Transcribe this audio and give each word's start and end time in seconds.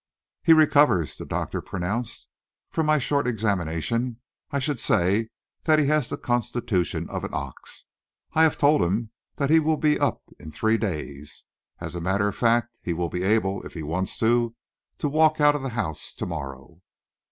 "He 0.41 0.51
recovers," 0.51 1.15
the 1.19 1.27
doctor 1.27 1.61
pronounced. 1.61 2.25
"From 2.71 2.87
my 2.87 2.97
short 2.97 3.27
examination, 3.27 4.19
I 4.49 4.57
should 4.57 4.79
say 4.79 5.29
that 5.65 5.77
he 5.77 5.85
had 5.85 6.05
the 6.05 6.17
constitution 6.17 7.07
of 7.07 7.23
an 7.23 7.29
ox. 7.35 7.85
I 8.33 8.41
have 8.41 8.57
told 8.57 8.81
him 8.81 9.11
that 9.35 9.51
he 9.51 9.59
will 9.59 9.77
be 9.77 9.99
up 9.99 10.23
in 10.39 10.49
three 10.49 10.79
days. 10.79 11.43
As 11.79 11.93
a 11.93 12.01
matter 12.01 12.27
of 12.27 12.35
fact, 12.35 12.79
he 12.81 12.93
will 12.93 13.09
be 13.09 13.21
able, 13.21 13.61
if 13.61 13.75
he 13.75 13.83
wants 13.83 14.17
to, 14.17 14.55
to 14.97 15.07
walk 15.07 15.39
out 15.39 15.55
of 15.55 15.61
the 15.61 15.69
house 15.69 16.13
to 16.13 16.25
morrow." 16.25 16.81